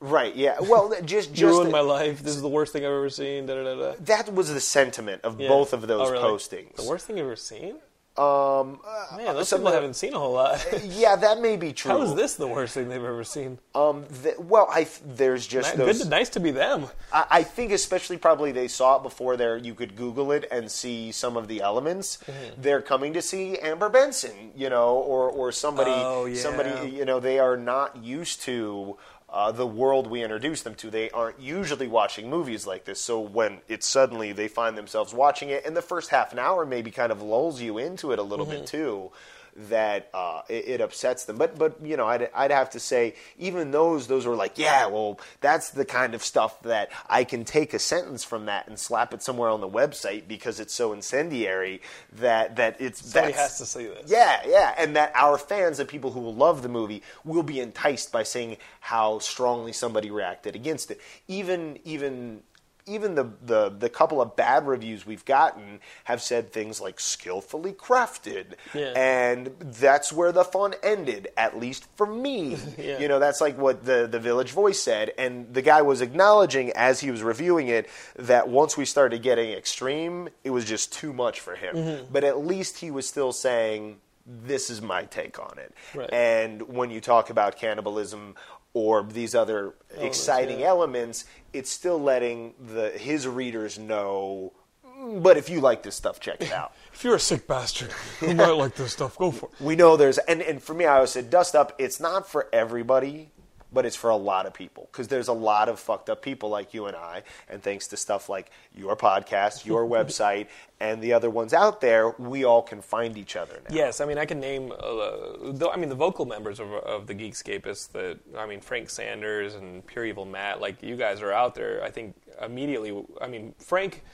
[0.00, 0.34] right.
[0.34, 0.56] Yeah.
[0.60, 2.22] Well, just You just ruined my life.
[2.22, 3.46] This is the worst thing I've ever seen.
[3.46, 5.48] Da, da, da, that was the sentiment of Yeah.
[5.48, 6.24] both of oh, those Oh, really?
[6.24, 6.76] postings.
[6.76, 7.76] The worst thing you've ever seen?
[8.16, 8.80] Um,
[9.16, 10.62] Man, those people haven't seen a whole lot.
[10.84, 11.90] yeah, that may be true.
[11.92, 13.58] How is this the worst thing they've ever seen?
[13.74, 16.00] Um, th- well, I th- there's just Good, those.
[16.02, 16.88] to, nice to be them.
[17.10, 19.56] I, I think especially probably they saw it before there.
[19.56, 22.18] You could Google it and see some of the elements.
[22.26, 22.60] Mm-hmm.
[22.60, 26.36] They're coming to see Amber Benson, you know, or or somebody, Oh, yeah.
[26.38, 28.98] somebody, you know, they are not used to.
[29.32, 33.00] Uh, the world we introduce them to, they aren't usually watching movies like this.
[33.00, 36.66] So when it suddenly they find themselves watching it, and the first half an hour
[36.66, 38.56] maybe kind of lulls you into it a little Mm-hmm.
[38.60, 39.10] bit too,
[39.56, 41.36] that uh, it, it upsets them.
[41.36, 44.86] But but you know, I'd, I'd have to say even those those were like, yeah,
[44.86, 48.78] well, that's the kind of stuff that I can take a sentence from that and
[48.78, 51.80] slap it somewhere on the website because it's so incendiary
[52.12, 54.10] that that it's Somebody has to see this.
[54.10, 57.60] yeah, yeah, and that our fans, the people who will love the movie, will be
[57.60, 61.00] enticed by seeing how strongly somebody reacted against it.
[61.28, 62.42] Even, even,
[62.86, 67.72] even the, the the couple of bad reviews we've gotten have said things like skillfully
[67.72, 68.92] crafted, Yeah.
[68.96, 72.56] and that's where the fun ended, at least for me.
[72.78, 72.98] Yeah.
[72.98, 76.70] You know, that's like what the the Village Voice said, and the guy was acknowledging
[76.72, 81.12] as he was reviewing it that once we started getting extreme, it was just too
[81.12, 81.76] much for him.
[81.76, 82.12] Mm-hmm.
[82.12, 86.12] But at least he was still saying, "This is my take on it." Right.
[86.12, 88.34] And when you talk about cannibalism
[88.74, 90.66] or these other exciting yeah.
[90.68, 94.52] elements, it's still letting the his readers know.
[94.86, 96.72] "Mm, But if you like this stuff, check it out.
[96.94, 99.16] If you're a sick bastard, who might like this stuff.
[99.18, 99.60] Go for it.
[99.64, 102.48] we know there's and, and for me i always said dust up it's not for
[102.52, 103.30] everybody
[103.72, 106.48] but it's for a lot of people because there's a lot of fucked up people
[106.48, 110.46] like you and i and thanks to stuff like your podcast your website
[110.80, 114.04] and the other ones out there we all can find each other now Yes, I
[114.04, 114.70] mean I can name.
[114.70, 117.90] Uh, the, I mean the vocal members of, of the Geekscapists.
[117.90, 120.60] The I mean Frank Sanders and Pure Evil Matt.
[120.60, 121.82] Like you guys are out there.
[121.82, 123.04] I think immediately.
[123.20, 124.04] I mean Frank.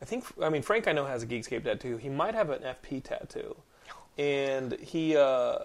[0.00, 0.88] I think I mean Frank.
[0.88, 1.96] I know has a Geekscape tattoo.
[1.98, 3.56] He might have an FP tattoo,
[4.18, 5.16] and he.
[5.16, 5.58] Uh,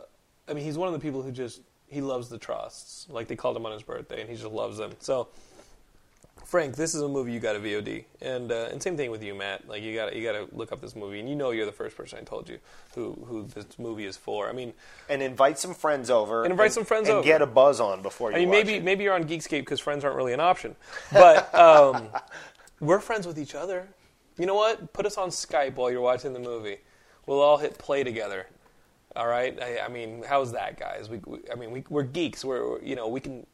[0.49, 3.09] I mean he's one of the people who just he loves the Trosts.
[3.11, 4.91] Like they called him on his birthday, and he just loves them.
[4.99, 5.27] So.
[6.45, 9.21] Frank, this is a movie you got to VOD, and uh, and same thing with
[9.21, 9.67] you, Matt.
[9.67, 11.73] Like you got you got to look up this movie, and you know you're the
[11.73, 12.59] first person I told you
[12.95, 14.47] who who this movie is for.
[14.47, 14.71] I mean,
[15.09, 17.27] and invite some friends over And invite some friends over and over.
[17.27, 18.83] get a buzz on before you I mean maybe it.
[18.83, 20.77] maybe you're on Geekscape because friends aren't really an option,
[21.11, 22.07] but um,
[22.79, 23.85] we're friends with each other.
[24.37, 24.93] You know what?
[24.93, 26.77] Put us on Skype while you're watching the movie.
[27.25, 28.47] We'll all hit play together.
[29.17, 29.57] All right.
[29.61, 31.09] I, I mean, how's that, guys?
[31.09, 32.45] We, we I mean, we, we're geeks.
[32.45, 33.45] We're you know we can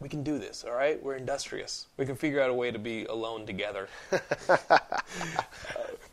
[0.00, 0.64] we can do this.
[0.66, 1.02] All right.
[1.02, 1.86] We're industrious.
[1.96, 3.88] We can figure out a way to be alone together.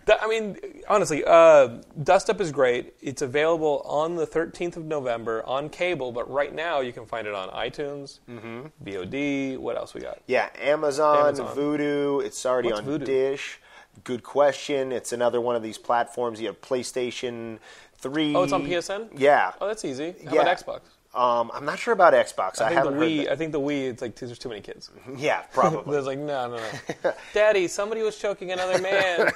[0.06, 0.58] That- I mean,
[0.90, 2.94] honestly, uh, Dust Up is great.
[3.02, 7.26] It's available on the 13th of November on cable, but right now you can find
[7.26, 8.66] it on iTunes, Mm-hmm.
[8.84, 9.58] VOD.
[9.60, 10.20] What else we got?
[10.28, 11.56] Yeah, Amazon, Amazon.
[11.56, 12.22] Vudu.
[12.26, 13.06] It's already What's on Vudu?
[13.06, 13.60] Dish.
[14.04, 14.92] Good question.
[14.92, 16.42] It's another one of these platforms.
[16.42, 17.60] You have PlayStation
[18.04, 18.36] Three.
[18.36, 19.10] Oh, it's on PSN.
[19.18, 19.54] Yeah.
[19.62, 20.14] Oh, that's easy.
[20.26, 20.42] How Yeah.
[20.42, 20.82] about Xbox?
[21.16, 22.60] Um, I'm not sure about Xbox.
[22.60, 23.04] I, I think the haven't heard.
[23.04, 23.30] Wii.
[23.30, 23.90] I think the Wii.
[23.92, 24.90] It's like there's too many kids.
[25.16, 25.92] Yeah, probably.
[25.94, 26.58] There's like no, no,
[27.04, 27.14] no.
[27.36, 29.32] Daddy, somebody was choking another man,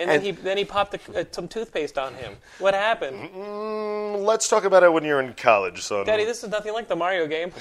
[0.00, 2.36] and then he then he popped a, uh, some toothpaste on him.
[2.58, 3.30] What happened?
[3.30, 6.04] Mm, let's talk about it when you're in college, son.
[6.04, 7.52] Daddy, this is nothing like the Mario game.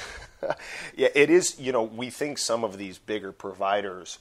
[0.95, 1.60] Yeah, it is.
[1.60, 4.17] You know, we think some of these bigger providers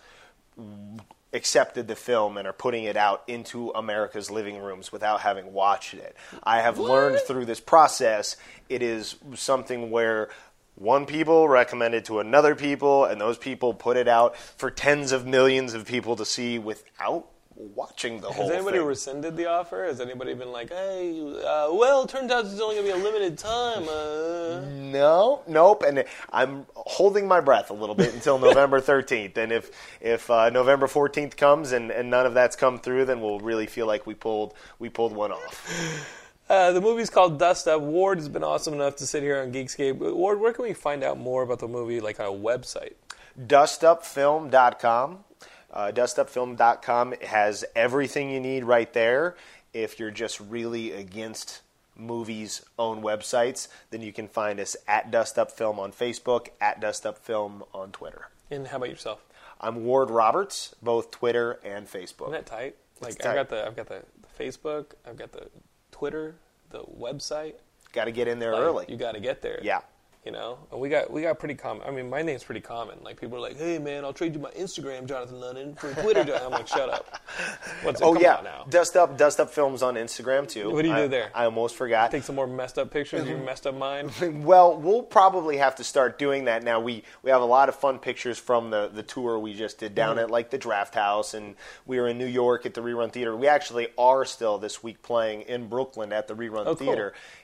[1.32, 5.94] accepted the film and are putting it out into America's living rooms without having watched
[5.94, 6.16] it.
[6.42, 8.36] I have learned through this process
[8.68, 10.28] it is something where
[10.74, 15.26] one people recommended to another people and those people put it out for tens of
[15.26, 18.56] millions of people to see without watching the whole thing.
[18.56, 18.86] Has anybody thing.
[18.86, 19.84] rescinded the offer?
[19.84, 23.00] Has anybody been like, hey, uh, well, it turns out it's only going to be
[23.00, 23.84] a limited time.
[23.88, 24.60] Uh.
[24.70, 25.84] No, nope.
[25.86, 29.36] And I'm holding my breath a little bit until November 13th.
[29.36, 33.20] And if if uh, November 14th comes and, and none of that's come through, then
[33.20, 36.18] we'll really feel like we pulled we pulled one off.
[36.48, 37.80] Uh, the movie's called Dust Up.
[37.80, 39.96] Ward has been awesome enough to sit here on Geekscape.
[39.96, 42.92] Ward, where can we find out more about the movie, like on a website?
[43.40, 45.24] Dustupfilm.com.
[45.72, 49.36] Uh, dustupfilm.com has everything you need right there.
[49.72, 51.62] If you're just really against
[51.96, 57.90] movies' own websites, then you can find us at dustupfilm on Facebook, at dustupfilm on
[57.92, 58.28] Twitter.
[58.50, 59.24] And how about yourself?
[59.60, 62.22] I'm Ward Roberts, both Twitter and Facebook.
[62.28, 62.76] Isn't that tight?
[63.00, 63.30] Like tight.
[63.30, 65.48] I've got the I've got the, the Facebook, I've got the
[65.90, 66.34] Twitter,
[66.70, 67.54] the website.
[67.92, 68.84] Got to get in there Like, early.
[68.88, 69.60] You got to get there.
[69.62, 69.80] Yeah.
[70.24, 71.82] You know, and we got we got pretty common.
[71.84, 72.96] I mean, my name's pretty common.
[73.02, 76.22] Like people are like, "Hey, man, I'll trade you my Instagram, Jonathan London, for Twitter."
[76.22, 77.08] John-" I'm like, "Shut up."
[77.82, 78.04] What's it?
[78.04, 78.62] Oh Come yeah.
[78.70, 80.70] Dust Up Dust Up Films on Instagram too.
[80.70, 81.32] What do you I- do there?
[81.34, 82.12] I almost forgot.
[82.12, 84.12] Take some more messed up pictures of your messed up mind.
[84.44, 86.78] Well, we'll probably have to start doing that now.
[86.78, 89.96] We we have a lot of fun pictures from the, the tour we just did
[89.96, 90.18] down Mm-hmm.
[90.26, 93.34] at like the Drafthouse, and we were in New York at the Rerun Theater.
[93.36, 96.86] We actually are still this week playing in Brooklyn at the Rerun Oh, cool.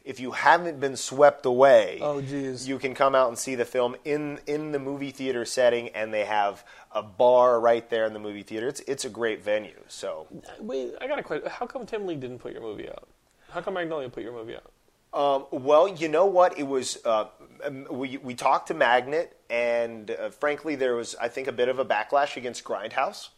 [0.09, 2.66] If you haven't been swept away, Oh, geez.
[2.66, 6.14] you can come out and see the film in in the movie theater setting, and
[6.14, 8.68] they have a bar right there in the movie theater.
[8.68, 9.81] It's it's a great venue.
[9.87, 10.27] So
[10.61, 11.51] Wait, I got a question.
[11.51, 13.07] How come Tim League didn't put your movie out?
[13.51, 14.73] How come Magnolia put your movie out?
[15.12, 16.59] Um, well, you know what?
[16.59, 17.27] It was uh,
[17.62, 21.68] um, we we talked to Magnet, and uh, frankly, there was I think a bit
[21.68, 23.29] of a backlash against Grindhouse,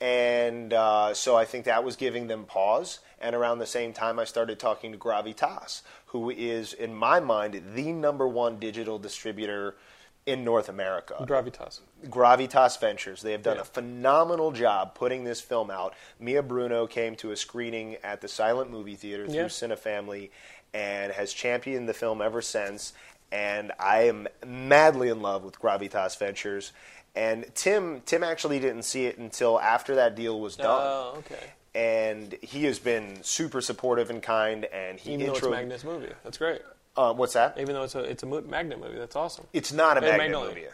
[0.00, 2.98] and uh, so I think that was giving them pause.
[3.24, 7.62] And around the same time, I started talking to Gravitas, who is, in my mind,
[7.74, 9.76] the number one digital distributor
[10.26, 11.16] in North America.
[11.26, 11.80] Gravitas.
[12.06, 13.22] Gravitas Ventures.
[13.22, 13.62] They have done Yeah.
[13.62, 15.94] a phenomenal job putting this film out.
[16.20, 19.44] Mia Bruno came to a screening at the Silent Movie Theater through Yeah.
[19.46, 20.28] Cinefamily
[20.74, 22.92] and has championed the film ever since.
[23.32, 26.72] And I am madly in love with Gravitas Ventures.
[27.14, 30.80] And Tim, Tim actually didn't see it until after that deal was oh, done.
[30.82, 31.52] Oh, okay.
[31.74, 34.64] And he has been super supportive and kind.
[34.66, 35.48] And he Even though intro.
[35.48, 36.62] it's Magnet's movie, that's great.
[36.96, 37.58] Uh, what's that?
[37.58, 39.46] Even though it's a it's a Magnet movie, that's awesome.
[39.52, 40.48] It's not a Magnet Magnolia.
[40.50, 40.66] movie.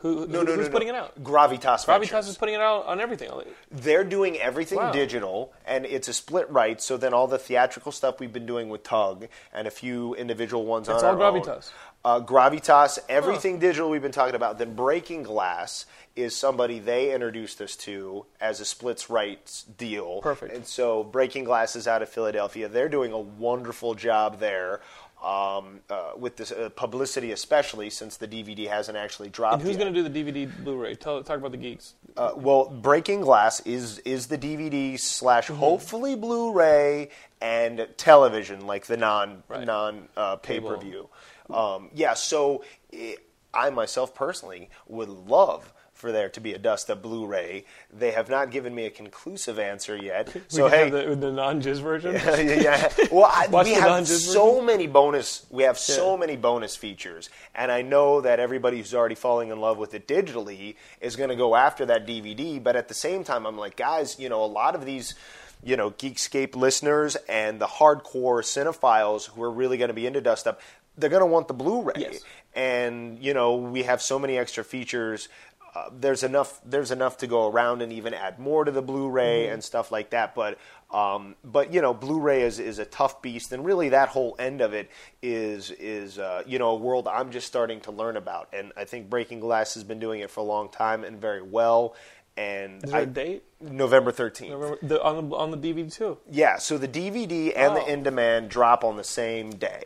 [0.00, 1.22] Who, No, who- no, who's no, putting it out?
[1.22, 2.10] Gravitas Ventures.
[2.10, 3.30] Gravitas is putting it out on everything.
[3.70, 4.92] They're doing everything Wow.
[4.92, 6.80] digital, and it's a split right.
[6.80, 10.64] So then all the theatrical stuff we've been doing with Tugg and a few individual
[10.64, 11.42] ones It's on all our own.
[11.42, 11.70] Gravitas.
[12.02, 14.56] Uh, Gravitas, everything digital we've been talking about.
[14.56, 15.84] Then Breaking Glass
[16.16, 20.22] is somebody they introduced us to as a splits rights deal.
[20.22, 20.54] Perfect.
[20.54, 22.68] And so Breaking Glass is out of Philadelphia.
[22.68, 24.80] They're doing a wonderful job there.
[25.22, 29.56] Um, uh, with this uh, publicity, especially since the DVD hasn't actually dropped.
[29.56, 30.94] And who's going to do the DVD Blu-ray?
[30.94, 31.92] Tell, talk about the geeks.
[32.16, 35.56] Uh, well, Breaking Glass is is the DVD slash Mm-hmm.
[35.60, 37.10] hopefully Blu-ray
[37.42, 39.66] and television, like the non Right.
[39.66, 41.10] non uh, pay per view.
[41.50, 43.16] Um, yeah, so eh,
[43.52, 47.64] I myself personally would love for there to be a Dust Up Blu-ray.
[47.96, 50.34] They have not given me a conclusive answer yet.
[50.48, 52.14] So we hey, have the, the non-jizz version.
[52.62, 52.92] yeah.
[53.12, 55.46] Well, I, we have so many bonus.
[55.50, 56.20] We have so Yeah.
[56.20, 60.08] many bonus features, and I know that everybody who's already falling in love with it
[60.08, 62.60] digitally is going to go after that DVD.
[62.62, 65.14] But at the same time, I'm like, guys, you know, a lot of these.
[65.62, 70.22] You know, Geekscape listeners and the hardcore cinephiles who are really going to be into
[70.22, 70.58] Dust Up,
[70.96, 71.92] they're going to want the Blu-ray.
[71.98, 72.20] Yes.
[72.54, 75.28] And you know, we have so many extra features.
[75.74, 76.60] Uh, there's enough.
[76.64, 79.52] There's enough to go around and even add more to the Blu-ray Mm-hmm.
[79.54, 80.34] and stuff like that.
[80.34, 80.58] But
[80.90, 84.60] um, but you know, Blu-ray is, is a tough beast, and really that whole end
[84.62, 84.90] of it
[85.22, 88.48] is is uh, you know a world I'm just starting to learn about.
[88.52, 91.42] And I think Breaking Glass has been doing it for a long time and very
[91.42, 91.94] well.
[92.36, 93.44] And Is there I- a date?
[93.60, 94.78] November 13th.
[94.88, 96.16] The, on the on the DVD too.
[96.30, 97.84] Yeah, so the DVD and Oh.
[97.84, 99.84] the in demand drop on the same day.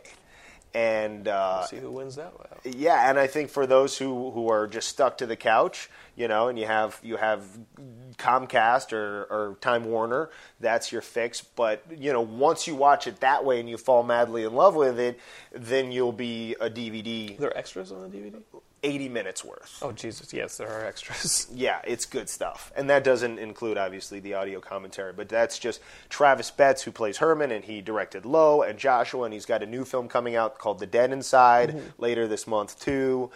[0.75, 2.49] And uh, See who wins that one.
[2.65, 6.27] yeah, and I think for those who, who are just stuck to the couch, you
[6.27, 7.45] know, and you have you have
[8.17, 11.39] Comcast or, or Time Warner, that's your fix.
[11.41, 14.75] But you know, once you watch it that way and you fall madly in love
[14.75, 15.17] with it,
[15.53, 18.33] then you'll be a DVD Are there extras on the DVD?
[18.85, 19.79] Eighty minutes worth.
[19.81, 21.47] Oh Jesus, yes, there are extras.
[21.55, 22.71] Yeah, it's good stuff.
[22.75, 27.17] And that doesn't include, obviously, the audio commentary, but that's just Travis Betz, who plays
[27.17, 30.59] Herman, and he directed Lo, and Joshua, and he's got a new film coming out
[30.59, 33.31] called The Dead Inside later this month, too.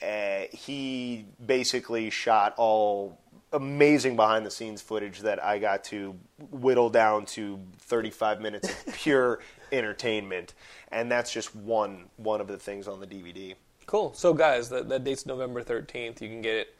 [0.00, 3.18] Uh, he basically shot all
[3.52, 6.16] amazing behind the scenes footage that I got to
[6.50, 10.54] whittle down to 35 minutes of pure entertainment.
[10.90, 13.54] And that's just one, one of the things on the DVD.
[13.92, 14.14] Cool.
[14.14, 16.22] So guys, that, that date's November thirteenth.
[16.22, 16.74] You can get it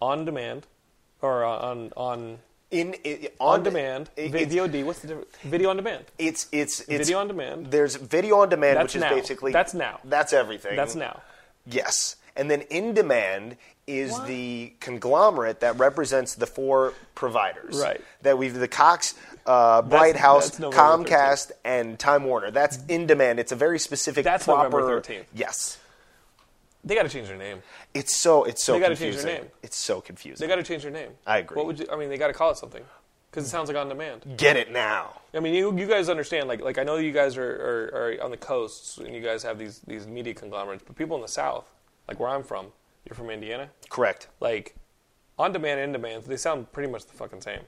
[0.00, 0.64] on demand
[1.20, 2.38] or on on
[2.70, 4.10] In, i on, demand.
[4.14, 4.84] it- Vi- VOD.
[4.84, 5.36] What's the difference?
[5.42, 6.04] Video on demand.
[6.18, 7.72] It's it's it's Video on demand.
[7.72, 9.98] There's video on demand, That's which is basically That's now.
[10.04, 10.76] That's everything.
[10.76, 11.20] That's now.
[11.66, 13.56] Yes, and then in demand
[13.88, 17.80] is the conglomerate that represents the four providers.
[17.82, 18.00] Right.
[18.22, 19.14] That we've the Cox,
[19.46, 22.52] uh, Bright House, that's November Comcast, and Time Warner.
[22.52, 23.40] That's in demand.
[23.40, 24.22] It's a very specific.
[24.22, 25.24] That's proper, November 13th.
[25.34, 25.78] Yes.
[26.84, 27.62] They got to change their name.
[27.92, 29.26] It's so it's so They gotta change confusing.
[29.26, 29.50] their name.
[29.62, 30.44] It's so confusing.
[30.46, 31.10] They got to change their name.
[31.26, 31.56] I agree.
[31.56, 31.86] What would you?
[31.92, 32.82] I mean, they got to call it something
[33.30, 34.24] because it sounds like on demand.
[34.36, 35.20] Get it now.
[35.34, 37.84] I mean, you, you guys understand, like, like I know you guys are, are,
[38.18, 41.22] are on the coasts and you guys have these, these media conglomerates, but people in
[41.22, 41.70] the South,
[42.08, 42.66] like where I'm from,
[43.04, 44.26] you're from Indiana, Correct.
[44.40, 44.74] like
[45.38, 47.60] on demand and in demand, they sound pretty much the fucking same.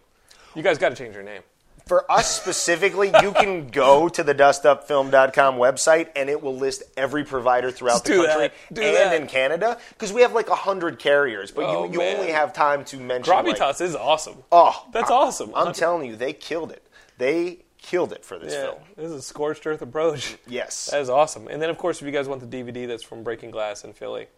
[0.57, 1.43] You guys got to change your name.
[1.87, 7.25] For us specifically, you can go to the dustupfilm.com website and it will list every
[7.25, 8.51] provider throughout Let's the country.
[8.69, 9.21] And that.
[9.21, 12.85] in Canada because we have like 100 carriers, but Oh, you, you only have time
[12.87, 13.33] to mention.
[13.35, 14.43] like- Gravitas is awesome.
[14.53, 15.53] oh, That's I- awesome.
[15.55, 16.87] I'm telling you, they killed it.
[17.19, 18.79] They killed it for this Yeah, film.
[18.97, 20.37] this is a scorched earth approach.
[20.47, 20.87] Yes.
[20.91, 21.49] That is awesome.
[21.49, 23.93] And then, of course, if you guys want the DVD that's from Breaking Glass in
[23.93, 24.29] Philly,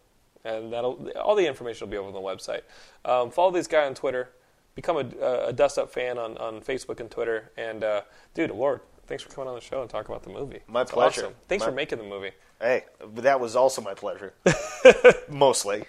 [0.43, 2.61] and that'll all the information will be over on the website.
[3.03, 4.29] Um, follow this guy on Twitter.
[4.75, 7.51] Become a, a Dust Up fan on, on Facebook and Twitter.
[7.57, 8.01] And, uh,
[8.33, 10.59] dude, Ward, thanks for coming on the show and talking about the movie.
[10.67, 11.21] My It's pleasure.
[11.21, 11.33] awesome.
[11.47, 12.31] Thanks My- for making the movie.
[12.59, 12.83] Hey,
[13.15, 14.33] that was also my pleasure.
[15.29, 15.85] Mostly.